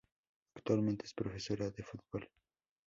Actualmente 0.55 1.05
es 1.05 1.13
profesora 1.13 1.69
de 1.69 1.83
fútbol. 1.83 2.27